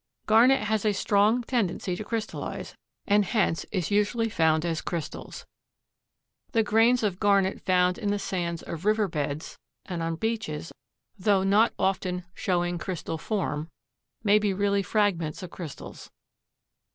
Garnet 0.25 0.61
has 0.63 0.83
a 0.83 0.93
strong 0.93 1.43
tendency 1.43 1.95
to 1.95 2.03
crystallize, 2.03 2.73
and 3.05 3.23
hence 3.23 3.65
is 3.71 3.91
usually 3.91 4.29
found 4.29 4.65
as 4.65 4.81
crystals. 4.81 5.45
The 6.53 6.63
grains 6.63 7.03
of 7.03 7.19
garnet 7.19 7.61
found 7.61 7.99
in 7.99 8.09
the 8.09 8.17
sands 8.17 8.63
of 8.63 8.83
river 8.83 9.07
beds 9.07 9.59
and 9.85 10.01
on 10.01 10.15
beaches, 10.15 10.73
though 11.19 11.43
not 11.43 11.73
often 11.77 12.23
showing 12.33 12.79
crystal 12.79 13.19
form, 13.19 13.69
may 14.23 14.39
be 14.39 14.53
really 14.55 14.81
fragments 14.81 15.43
of 15.43 15.51
crystals. 15.51 16.09